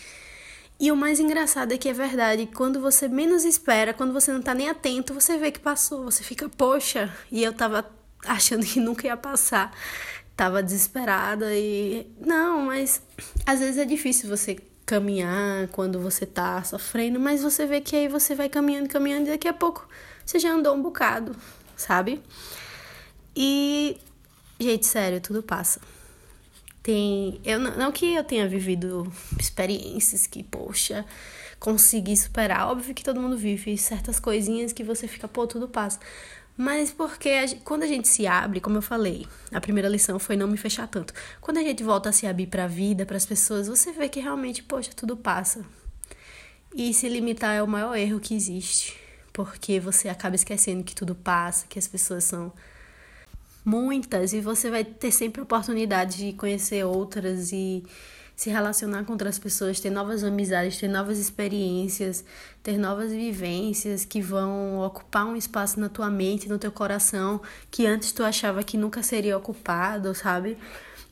E 0.80 0.92
o 0.92 0.96
mais 0.96 1.20
engraçado 1.20 1.72
é 1.72 1.78
que 1.78 1.88
é 1.88 1.94
verdade, 1.94 2.48
quando 2.56 2.82
você 2.82 3.08
menos 3.08 3.46
espera, 3.46 3.94
quando 3.94 4.14
você 4.14 4.32
não 4.34 4.42
tá 4.42 4.56
nem 4.56 4.70
atento, 4.70 5.14
você 5.14 5.38
vê 5.38 5.52
que 5.52 5.60
passou, 5.60 6.06
você 6.06 6.24
fica, 6.24 6.50
poxa, 6.50 7.16
e 7.32 7.44
eu 7.44 7.54
tava 7.54 7.86
achando 8.26 8.66
que 8.66 8.80
nunca 8.80 9.06
ia 9.06 9.18
passar. 9.18 9.72
Tava 10.36 10.64
desesperada 10.64 11.54
e. 11.56 12.08
Não, 12.20 12.62
mas 12.62 13.02
às 13.46 13.60
vezes 13.60 13.78
é 13.78 13.86
difícil 13.86 14.28
você 14.28 14.58
caminhar 14.88 15.68
quando 15.68 16.00
você 16.00 16.26
tá 16.26 16.64
sofrendo, 16.64 17.20
mas 17.20 17.44
você 17.44 17.68
vê 17.68 17.80
que 17.80 17.96
aí 17.96 18.08
você 18.08 18.34
vai 18.34 18.50
caminhando, 18.50 18.90
caminhando 18.90 19.28
e 19.28 19.32
daqui 19.32 19.48
a 19.48 19.54
pouco 19.54 19.88
você 20.26 20.40
já 20.40 20.52
andou 20.52 20.76
um 20.76 20.82
bocado 20.82 21.36
sabe? 21.78 22.22
E, 23.36 23.98
gente, 24.60 24.86
sério, 24.88 25.22
tudo 25.22 25.44
passa. 25.44 25.80
Tem. 26.82 27.40
Eu, 27.46 27.60
não 27.60 27.92
que 27.92 28.16
eu 28.16 28.24
tenha 28.24 28.48
vivido 28.48 29.12
experiências 29.40 30.26
que, 30.26 30.44
poxa, 30.44 31.06
consegui 31.60 32.18
superar. 32.18 32.68
Óbvio 32.68 32.96
que 32.96 33.04
todo 33.04 33.22
mundo 33.22 33.38
vive 33.38 33.78
certas 33.78 34.20
coisinhas 34.20 34.74
que 34.74 34.84
você 34.84 35.08
fica, 35.08 35.28
pô, 35.28 35.46
tudo 35.46 35.68
passa. 35.68 36.00
Mas 36.58 36.92
porque 36.92 37.30
a 37.30 37.46
gente, 37.46 37.62
quando 37.62 37.84
a 37.84 37.88
gente 37.88 38.08
se 38.08 38.26
abre, 38.26 38.60
como 38.60 38.78
eu 38.78 38.82
falei, 38.82 39.28
a 39.52 39.62
primeira 39.62 39.88
lição 39.88 40.18
foi 40.18 40.36
não 40.36 40.48
me 40.48 40.58
fechar 40.58 40.88
tanto. 40.88 41.14
Quando 41.40 41.58
a 41.58 41.62
gente 41.62 41.84
volta 41.84 42.10
a 42.10 42.12
se 42.12 42.26
abrir 42.26 42.48
para 42.48 42.64
a 42.64 42.68
vida, 42.68 43.06
para 43.06 43.16
as 43.16 43.26
pessoas, 43.26 43.68
você 43.68 43.92
vê 43.92 44.10
que 44.10 44.20
realmente, 44.20 44.64
poxa, 44.64 44.92
tudo 44.96 45.16
passa. 45.16 45.64
E 46.76 46.94
se 46.94 47.08
limitar 47.08 47.56
é 47.56 47.62
o 47.62 47.68
maior 47.68 47.96
erro 47.96 48.20
que 48.20 48.34
existe 48.34 49.08
porque 49.38 49.80
você 49.80 50.10
acaba 50.10 50.36
esquecendo 50.36 50.84
que 50.84 50.96
tudo 50.96 51.14
passa, 51.14 51.68
que 51.70 51.78
as 51.78 51.88
pessoas 51.88 52.24
são 52.24 52.52
muitas 53.64 54.34
e 54.34 54.42
você 54.42 54.72
vai 54.72 54.84
ter 54.84 55.12
sempre 55.12 55.44
oportunidade 55.44 56.18
de 56.18 56.34
conhecer 56.34 56.84
outras 56.84 57.52
e 57.52 57.84
se 58.38 58.52
relacionar 58.52 59.04
com 59.04 59.14
outras 59.14 59.40
pessoas, 59.40 59.80
ter 59.80 59.90
novas 59.90 60.24
amizades, 60.24 60.78
ter 60.78 60.88
novas 60.88 61.18
experiências, 61.18 62.24
ter 62.62 62.78
novas 62.78 63.12
vivências 63.12 64.06
que 64.06 64.22
vão 64.22 64.80
ocupar 64.82 65.26
um 65.26 65.36
espaço 65.36 65.80
na 65.80 65.90
tua 65.90 66.08
mente, 66.12 66.48
no 66.48 66.60
teu 66.60 66.72
coração, 66.72 67.42
que 67.72 67.88
antes 67.88 68.12
tu 68.12 68.24
achava 68.24 68.64
que 68.64 68.78
nunca 68.78 69.02
seria 69.02 69.36
ocupado, 69.36 70.14
sabe? 70.14 70.56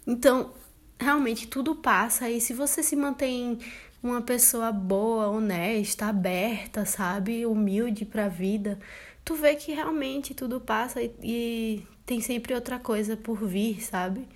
Então, 0.05 0.53
realmente 1.00 1.48
tudo 1.48 1.75
passa 1.75 2.29
e 2.29 2.39
se 2.39 2.53
você 2.53 2.84
se 2.84 2.96
mantém 2.96 3.58
uma 4.03 4.22
pessoa 4.22 4.72
boa, 4.72 5.27
honesta, 5.27 6.05
aberta, 6.05 6.86
sabe? 6.86 7.44
Humilde 7.44 8.05
para 8.05 8.25
a 8.25 8.29
vida, 8.29 8.77
tu 9.24 9.34
vê 9.34 9.55
que 9.55 9.72
realmente 9.74 10.36
tudo 10.36 10.62
passa 10.62 11.01
e, 11.01 11.12
e 11.24 11.88
tem 12.05 12.22
sempre 12.22 12.53
outra 12.53 12.77
coisa 12.77 13.17
por 13.17 13.44
vir, 13.48 13.84
sabe? 13.84 14.27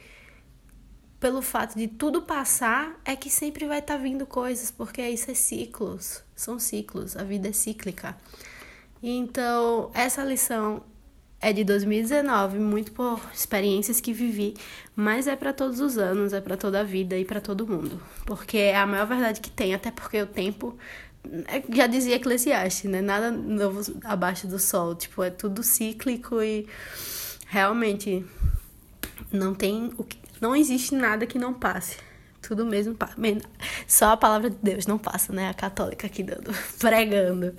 Pelo 1.20 1.42
fato 1.42 1.78
de 1.78 1.88
tudo 1.88 2.22
passar, 2.22 3.00
é 3.04 3.16
que 3.16 3.30
sempre 3.30 3.68
vai 3.68 3.80
estar 3.80 3.98
tá 3.98 4.00
vindo 4.02 4.26
coisas, 4.26 4.72
porque 4.72 5.02
isso 5.02 5.30
é 5.30 5.34
ciclos, 5.34 6.24
são 6.36 6.58
ciclos, 6.58 7.18
a 7.18 7.24
vida 7.24 7.50
é 7.50 7.52
cíclica. 7.52 8.16
Então, 9.04 9.92
essa 9.94 10.24
lição 10.24 10.84
é 11.42 11.54
de 11.54 11.64
2019, 11.64 12.60
muito 12.60 12.92
por 12.92 13.20
experiências 13.34 14.02
que 14.02 14.12
vivi, 14.12 14.56
mas 14.96 15.28
é 15.28 15.36
para 15.36 15.54
todos 15.54 15.80
os 15.80 15.98
anos, 15.98 16.34
é 16.34 16.42
para 16.42 16.58
toda 16.58 16.82
a 16.82 16.84
vida 16.84 17.18
e 17.18 17.24
para 17.24 17.40
todo 17.40 17.66
mundo, 17.66 18.02
porque 18.26 18.58
é 18.58 18.76
a 18.76 18.86
maior 18.86 19.08
verdade 19.08 19.40
que 19.40 19.50
tem, 19.50 19.74
até 19.74 19.90
porque 19.90 20.22
o 20.22 20.28
tempo 20.28 20.78
é, 21.48 21.64
já 21.74 21.88
dizia 21.88 22.16
Eclesiastes, 22.16 22.90
né? 22.90 23.02
Nada 23.02 23.32
novo 23.32 23.82
abaixo 24.04 24.48
do 24.48 24.60
sol, 24.60 24.96
tipo, 24.96 25.24
é 25.24 25.30
tudo 25.30 25.64
cíclico 25.64 26.42
e 26.42 26.68
realmente 27.48 28.26
não 29.32 29.54
tem 29.54 29.94
o 29.98 30.04
que, 30.04 30.19
não 30.42 30.56
existe 30.56 30.96
nada 30.96 31.26
que 31.26 31.38
não 31.38 31.54
passe. 31.54 31.98
Tudo 32.42 32.66
mesmo 32.66 32.96
passa. 32.96 33.16
Só 33.88 34.12
a 34.12 34.18
palavra 34.18 34.50
de 34.50 34.58
Deus 34.62 34.88
não 34.88 34.98
passa, 34.98 35.34
né? 35.34 35.50
A 35.50 35.54
católica 35.54 36.08
aqui 36.08 36.24
dando, 36.24 36.54
pregando. 36.80 37.56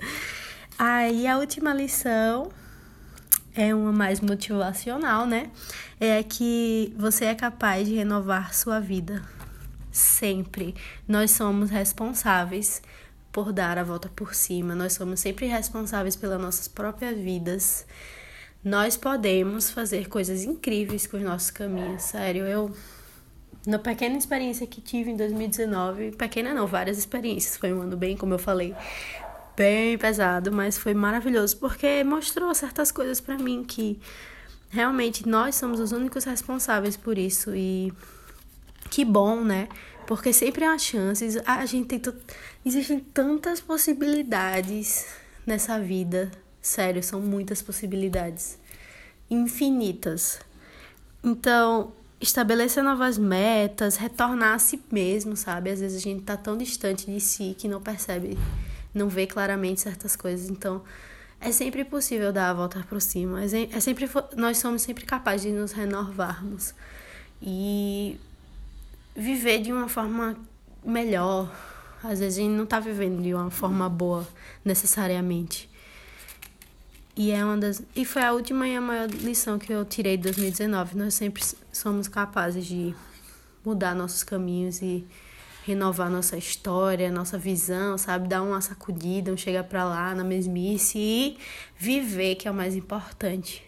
Aí 0.77 1.27
a 1.27 1.37
última 1.37 1.73
lição 1.73 2.51
é 3.53 3.73
uma 3.75 3.91
mais 3.91 4.19
motivacional, 4.19 5.25
né? 5.25 5.51
É 5.99 6.23
que 6.23 6.93
você 6.97 7.25
é 7.25 7.35
capaz 7.35 7.87
de 7.87 7.95
renovar 7.95 8.53
sua 8.53 8.79
vida. 8.79 9.21
Sempre. 9.91 10.73
Nós 11.07 11.31
somos 11.31 11.69
responsáveis 11.69 12.81
por 13.31 13.53
dar 13.53 13.77
a 13.77 13.83
volta 13.83 14.09
por 14.09 14.33
cima. 14.33 14.73
Nós 14.73 14.93
somos 14.93 15.19
sempre 15.19 15.45
responsáveis 15.45 16.15
pelas 16.15 16.41
nossas 16.41 16.67
próprias 16.67 17.17
vidas. 17.17 17.85
Nós 18.63 18.95
podemos 18.95 19.71
fazer 19.71 20.07
coisas 20.07 20.43
incríveis 20.43 21.07
com 21.07 21.17
os 21.17 21.23
nossos 21.23 21.49
caminhos. 21.49 22.03
Sério, 22.03 22.45
eu 22.45 22.71
na 23.65 23.77
pequena 23.77 24.17
experiência 24.17 24.65
que 24.65 24.81
tive 24.81 25.11
em 25.11 25.15
2019, 25.15 26.11
pequena 26.11 26.53
não, 26.53 26.65
várias 26.65 26.97
experiências, 26.97 27.57
foi 27.57 27.71
um 27.71 27.81
ano 27.81 27.95
bem, 27.95 28.17
como 28.17 28.33
eu 28.33 28.39
falei, 28.39 28.75
bem 29.55 29.97
pesado, 29.97 30.51
mas 30.51 30.77
foi 30.77 30.93
maravilhoso 30.93 31.57
porque 31.57 32.03
mostrou 32.03 32.53
certas 32.55 32.91
coisas 32.91 33.19
para 33.19 33.37
mim 33.37 33.63
que 33.63 33.99
realmente 34.69 35.27
nós 35.27 35.55
somos 35.55 35.79
os 35.79 35.91
únicos 35.91 36.23
responsáveis 36.23 36.97
por 36.97 37.17
isso 37.17 37.55
e 37.55 37.93
que 38.89 39.05
bom, 39.05 39.43
né? 39.43 39.67
Porque 40.07 40.33
sempre 40.33 40.65
há 40.65 40.77
chances, 40.77 41.37
a 41.45 41.65
gente 41.65 41.87
tem 41.87 42.01
existem 42.65 42.99
tantas 42.99 43.61
possibilidades 43.61 45.05
nessa 45.45 45.79
vida. 45.79 46.31
Sério, 46.61 47.01
são 47.01 47.19
muitas 47.19 47.61
possibilidades. 47.61 48.59
Infinitas. 49.29 50.39
Então, 51.23 51.93
estabelecer 52.19 52.83
novas 52.83 53.17
metas, 53.17 53.97
retornar 53.97 54.53
a 54.53 54.59
si 54.59 54.79
mesmo, 54.91 55.35
sabe? 55.35 55.71
Às 55.71 55.79
vezes 55.79 55.97
a 55.97 56.01
gente 56.01 56.23
tá 56.23 56.37
tão 56.37 56.55
distante 56.55 57.09
de 57.09 57.19
si 57.19 57.55
que 57.57 57.67
não 57.67 57.81
percebe, 57.81 58.37
não 58.93 59.09
vê 59.09 59.25
claramente 59.25 59.81
certas 59.81 60.15
coisas. 60.15 60.49
Então, 60.49 60.83
é 61.39 61.51
sempre 61.51 61.83
possível 61.83 62.31
dar 62.31 62.51
a 62.51 62.53
volta 62.53 62.85
por 62.87 63.01
cima. 63.01 63.43
É, 63.43 63.75
é 63.75 63.79
sempre 63.79 64.07
nós 64.37 64.59
somos 64.59 64.83
sempre 64.83 65.05
capazes 65.05 65.41
de 65.41 65.51
nos 65.51 65.71
renovarmos 65.71 66.75
e 67.41 68.19
viver 69.15 69.59
de 69.61 69.73
uma 69.73 69.89
forma 69.89 70.37
melhor. 70.85 71.51
Às 72.03 72.19
vezes 72.19 72.37
a 72.37 72.41
gente 72.41 72.53
não 72.55 72.65
tá 72.67 72.79
vivendo 72.79 73.21
de 73.23 73.33
uma 73.33 73.49
forma 73.49 73.89
boa 73.89 74.27
necessariamente. 74.63 75.70
E 77.23 77.29
é 77.29 77.45
uma 77.45 77.55
das 77.55 77.83
e 77.95 78.03
foi 78.03 78.23
a 78.23 78.33
última 78.33 78.67
e 78.67 78.75
a 78.75 78.81
maior 78.81 79.07
lição 79.07 79.59
que 79.59 79.71
eu 79.71 79.85
tirei 79.85 80.17
de 80.17 80.23
2019. 80.23 80.97
Nós 80.97 81.13
sempre 81.13 81.43
somos 81.71 82.07
capazes 82.07 82.65
de 82.65 82.95
mudar 83.63 83.93
nossos 83.93 84.23
caminhos 84.23 84.81
e 84.81 85.05
renovar 85.63 86.09
nossa 86.09 86.35
história, 86.35 87.11
nossa 87.11 87.37
visão, 87.37 87.95
sabe? 87.95 88.27
Dar 88.27 88.41
uma 88.41 88.59
sacudida, 88.59 89.31
um 89.31 89.37
chega 89.37 89.63
pra 89.63 89.83
lá 89.83 90.15
na 90.15 90.23
mesmice 90.23 90.97
e 90.97 91.37
viver, 91.77 92.37
que 92.37 92.47
é 92.47 92.51
o 92.51 92.55
mais 92.55 92.75
importante. 92.75 93.63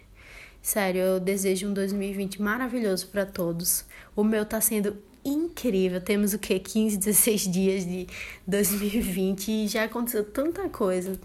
Sério, 0.60 1.00
eu 1.00 1.20
desejo 1.20 1.68
um 1.68 1.72
2020 1.72 2.42
maravilhoso 2.42 3.06
para 3.06 3.24
todos. 3.24 3.84
O 4.16 4.24
meu 4.24 4.44
tá 4.44 4.60
sendo 4.60 4.96
incrível. 5.24 6.00
Temos 6.00 6.34
o 6.34 6.40
que? 6.40 6.58
15, 6.58 6.96
16 6.96 7.42
dias 7.42 7.86
de 7.86 8.08
2020 8.48 9.48
e 9.48 9.68
já 9.68 9.84
aconteceu 9.84 10.24
tanta 10.24 10.68
coisa. 10.68 11.16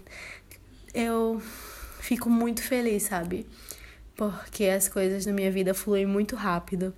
Eu 0.94 1.42
fico 2.10 2.28
muito 2.28 2.60
feliz, 2.60 3.04
sabe? 3.04 3.46
Porque 4.16 4.64
as 4.64 4.88
coisas 4.88 5.26
na 5.26 5.32
minha 5.32 5.50
vida 5.50 5.72
fluem 5.72 6.06
muito 6.06 6.34
rápido 6.34 6.92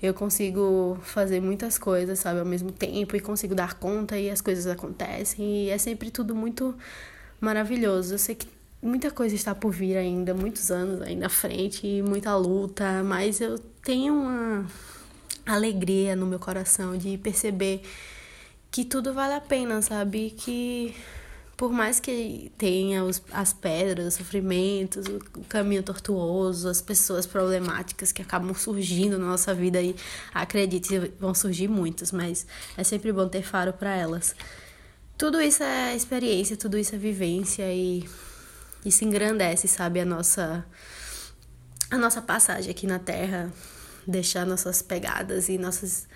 eu 0.00 0.14
consigo 0.14 0.98
fazer 1.02 1.40
muitas 1.40 1.76
coisas, 1.76 2.20
sabe, 2.20 2.38
ao 2.38 2.46
mesmo 2.46 2.70
tempo 2.70 3.16
e 3.16 3.20
consigo 3.20 3.54
dar 3.54 3.74
conta 3.74 4.16
e 4.16 4.30
as 4.30 4.40
coisas 4.40 4.66
acontecem 4.66 5.44
e 5.44 5.70
é 5.70 5.78
sempre 5.78 6.10
tudo 6.10 6.34
muito 6.36 6.74
maravilhoso. 7.40 8.14
Eu 8.14 8.18
sei 8.18 8.36
que 8.36 8.46
muita 8.80 9.10
coisa 9.10 9.34
está 9.34 9.54
por 9.54 9.72
vir 9.72 9.96
ainda, 9.96 10.32
muitos 10.34 10.70
anos 10.70 11.02
ainda 11.02 11.26
à 11.26 11.28
frente 11.28 11.84
e 11.84 12.00
muita 12.00 12.36
luta, 12.36 13.02
mas 13.02 13.40
eu 13.40 13.58
tenho 13.82 14.14
uma 14.14 14.66
alegria 15.44 16.14
no 16.14 16.26
meu 16.26 16.38
coração 16.38 16.96
de 16.96 17.18
perceber 17.18 17.82
que 18.70 18.84
tudo 18.84 19.12
vale 19.12 19.34
a 19.34 19.40
pena, 19.40 19.82
sabe? 19.82 20.30
Que 20.30 20.94
por 21.58 21.72
mais 21.72 21.98
que 21.98 22.52
tenha 22.56 23.02
os, 23.02 23.20
as 23.32 23.52
pedras, 23.52 24.06
os 24.06 24.14
sofrimentos, 24.14 25.06
o 25.08 25.42
caminho 25.48 25.82
tortuoso, 25.82 26.68
as 26.68 26.80
pessoas 26.80 27.26
problemáticas 27.26 28.12
que 28.12 28.22
acabam 28.22 28.54
surgindo 28.54 29.18
na 29.18 29.26
nossa 29.26 29.52
vida 29.52 29.82
e 29.82 29.96
acredite, 30.32 30.96
vão 31.18 31.34
surgir 31.34 31.66
muitas, 31.66 32.12
mas 32.12 32.46
é 32.76 32.84
sempre 32.84 33.12
bom 33.12 33.28
ter 33.28 33.42
faro 33.42 33.72
para 33.72 33.92
elas. 33.92 34.36
Tudo 35.18 35.40
isso 35.40 35.64
é 35.64 35.96
experiência, 35.96 36.56
tudo 36.56 36.78
isso 36.78 36.94
é 36.94 36.98
vivência 36.98 37.64
e 37.74 38.08
isso 38.86 39.04
engrandece, 39.04 39.66
sabe, 39.66 39.98
a 39.98 40.04
nossa 40.04 40.64
a 41.90 41.98
nossa 41.98 42.22
passagem 42.22 42.70
aqui 42.70 42.86
na 42.86 43.00
Terra, 43.00 43.52
deixar 44.06 44.46
nossas 44.46 44.80
pegadas 44.80 45.48
e 45.48 45.58
nossas 45.58 46.06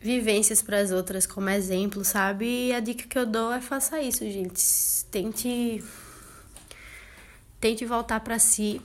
vivências 0.00 0.62
para 0.62 0.78
as 0.78 0.90
outras 0.90 1.26
como 1.26 1.48
exemplo, 1.48 2.04
sabe? 2.04 2.68
E 2.68 2.72
a 2.72 2.80
dica 2.80 3.06
que 3.08 3.18
eu 3.18 3.26
dou 3.26 3.52
é 3.52 3.60
faça 3.60 4.00
isso, 4.00 4.24
gente. 4.24 4.62
Tente 5.10 5.82
tente 7.60 7.84
voltar 7.84 8.18
para 8.20 8.40
si, 8.40 8.82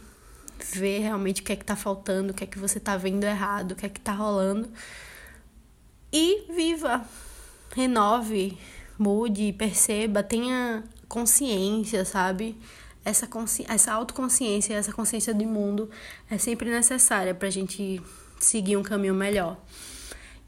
ver 0.74 1.00
realmente 1.00 1.42
o 1.42 1.44
que 1.44 1.52
é 1.52 1.56
que 1.56 1.66
tá 1.66 1.76
faltando, 1.76 2.32
o 2.32 2.34
que 2.34 2.44
é 2.44 2.48
que 2.48 2.60
você 2.60 2.80
tá 2.80 2.96
vendo 2.96 3.24
errado, 3.24 3.72
o 3.72 3.76
que 3.76 3.86
é 3.86 3.90
que 3.90 4.00
tá 4.00 4.12
rolando. 4.12 4.70
E 6.14 6.52
viva. 6.54 7.04
Renove, 7.76 8.58
mude, 8.98 9.54
perceba, 9.54 10.22
tenha 10.22 10.84
consciência, 11.08 12.06
sabe? 12.06 12.56
Essa, 13.04 13.26
consci... 13.26 13.66
essa 13.68 13.94
autoconsciência, 13.94 14.74
essa 14.76 14.92
consciência 14.92 15.34
do 15.34 15.46
mundo 15.46 15.90
é 16.30 16.38
sempre 16.38 16.70
necessária 16.70 17.34
pra 17.34 17.50
gente 17.50 18.02
seguir 18.40 18.78
um 18.78 18.84
caminho 18.84 19.14
melhor. 19.16 19.58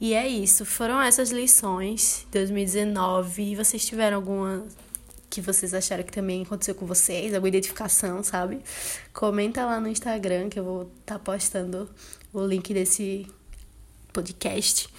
E 0.01 0.13
é 0.13 0.27
isso, 0.27 0.65
foram 0.65 1.01
essas 1.01 1.29
lições 1.29 2.25
de 2.31 2.39
2019. 2.39 3.41
E 3.51 3.55
vocês 3.55 3.85
tiveram 3.85 4.17
alguma 4.17 4.65
que 5.29 5.41
vocês 5.41 5.73
acharam 5.73 6.03
que 6.03 6.11
também 6.11 6.41
aconteceu 6.41 6.73
com 6.73 6.85
vocês, 6.85 7.33
alguma 7.33 7.49
identificação, 7.49 8.23
sabe? 8.23 8.61
Comenta 9.13 9.63
lá 9.63 9.79
no 9.79 9.87
Instagram 9.87 10.49
que 10.49 10.59
eu 10.59 10.63
vou 10.63 10.81
estar 11.01 11.15
tá 11.15 11.19
postando 11.19 11.89
o 12.33 12.43
link 12.45 12.73
desse 12.73 13.27
podcast. 14.11 14.89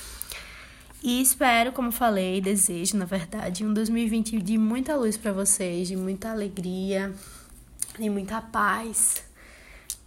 E 1.03 1.21
espero, 1.23 1.73
como 1.73 1.91
falei, 1.91 2.41
desejo, 2.41 2.97
na 2.97 3.07
verdade, 3.07 3.65
um 3.65 3.73
2020 3.73 4.39
de 4.41 4.59
muita 4.59 4.95
luz 4.95 5.17
para 5.17 5.33
vocês, 5.33 5.89
de 5.89 5.97
muita 5.97 6.31
alegria, 6.31 7.13
de 7.99 8.11
muita 8.11 8.41
paz. 8.41 9.23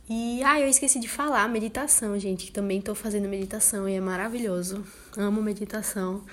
E, 0.10 0.44
ah, 0.44 0.60
eu 0.60 0.68
esqueci 0.68 1.00
de 1.00 1.08
falar, 1.08 1.48
meditação, 1.48 2.18
gente. 2.20 2.52
Também 2.52 2.82
tô 2.82 2.94
fazendo 2.94 3.28
meditação 3.28 3.88
e 3.88 3.96
é 3.96 4.02
maravilhoso. 4.02 4.84
Amo 5.16 5.42
meditação. 5.42 6.24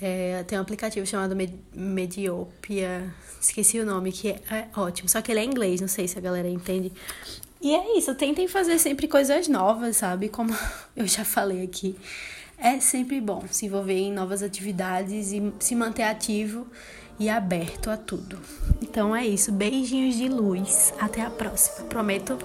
É, 0.00 0.42
tem 0.44 0.58
um 0.58 0.62
aplicativo 0.62 1.06
chamado 1.06 1.34
Med 1.34 1.54
Mediopia, 1.74 3.10
esqueci 3.40 3.78
o 3.80 3.86
nome, 3.86 4.12
que 4.12 4.28
é, 4.28 4.40
é, 4.50 4.68
ótimo. 4.76 5.08
Só 5.08 5.22
que 5.22 5.32
ele 5.32 5.40
é 5.40 5.44
inglês, 5.44 5.80
não 5.80 5.88
sei 5.88 6.06
se 6.06 6.18
a 6.18 6.20
galera 6.20 6.48
entende. 6.48 6.92
E 7.60 7.74
é 7.74 7.96
isso, 7.96 8.14
tentem 8.14 8.46
fazer 8.46 8.78
sempre 8.78 9.08
coisas 9.08 9.48
novas, 9.48 9.96
sabe? 9.96 10.28
Como 10.28 10.54
eu 10.94 11.06
já 11.06 11.24
falei 11.24 11.62
aqui. 11.62 11.96
É 12.58 12.78
sempre 12.80 13.20
bom 13.20 13.44
se 13.50 13.66
envolver 13.66 13.98
em 13.98 14.12
novas 14.12 14.42
atividades 14.42 15.32
e 15.32 15.52
se 15.58 15.74
manter 15.74 16.04
ativo 16.04 16.66
e 17.18 17.28
aberto 17.28 17.90
a 17.90 17.96
tudo. 17.96 18.38
Então 18.82 19.14
é 19.16 19.26
isso, 19.26 19.52
beijinhos 19.52 20.16
de 20.16 20.28
luz. 20.28 20.92
Até 20.98 21.22
a 21.22 21.30
próxima. 21.30 21.86
Prometo 21.86 22.38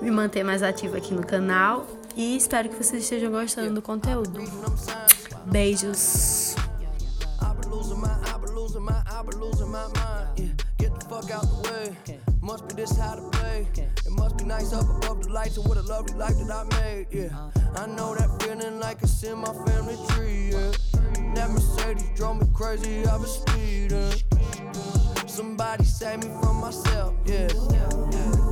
me 0.00 0.10
manter 0.10 0.42
mais 0.42 0.62
ativa 0.62 0.96
aqui 0.96 1.12
no 1.14 1.24
canal 1.24 1.86
e 2.16 2.36
espero 2.36 2.68
que 2.68 2.76
vocês 2.76 3.02
estejam 3.02 3.30
gostando 3.30 3.74
do 3.74 3.82
conteúdo. 3.82 4.40
Beijos. 5.46 6.54
Must 12.42 12.66
be 12.68 12.74
this 12.74 12.96
how 12.96 13.14
to 13.14 13.22
play. 13.38 13.68
It 13.76 14.10
must 14.10 14.38
be 14.38 14.44
nice 14.44 14.72
up 14.72 14.88
above 14.88 15.22
the 15.22 15.28
lights 15.30 15.56
and 15.58 15.68
what 15.68 15.76
a 15.76 15.82
lovely 15.82 16.14
life 16.14 16.34
that 16.38 16.50
I 16.50 16.64
made. 16.82 17.06
Yeah, 17.12 17.28
I 17.76 17.86
know 17.86 18.14
that 18.16 18.42
feeling 18.42 18.80
like 18.80 18.96
it's 19.02 19.22
in 19.22 19.38
my 19.38 19.52
family 19.66 19.96
tree. 20.08 20.50
Yeah, 20.50 20.72
that 21.34 21.50
Mercedes 21.50 22.10
drove 22.16 22.40
me 22.40 22.46
crazy. 22.52 23.06
I 23.06 23.16
was 23.16 23.38
speeding. 23.38 24.10
Somebody 25.28 25.84
save 25.84 26.24
me 26.24 26.30
from 26.40 26.56
myself. 26.56 27.14
Yeah. 27.26 28.09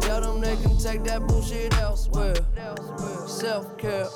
Tell 0.09 0.23
them 0.23 0.41
they 0.41 0.57
can 0.57 0.79
take 0.79 1.05
that 1.05 1.27
bullshit 1.27 1.77
elsewhere. 1.77 2.35
Self 3.27 3.77
care, 3.77 4.09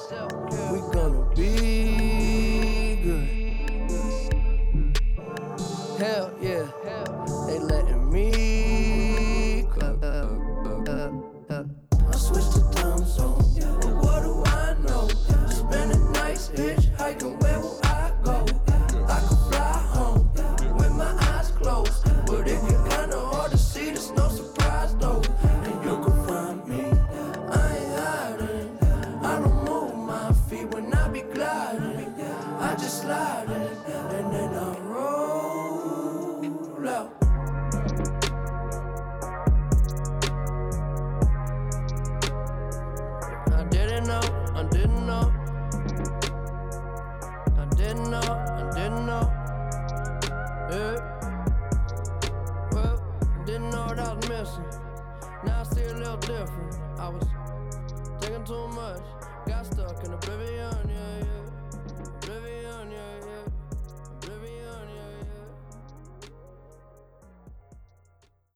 we 0.73 0.81
gonna 0.91 1.29
be 1.37 2.97
good. 3.05 3.29
Hell 5.99 6.33
yeah, 6.41 6.67
slide 32.89 33.72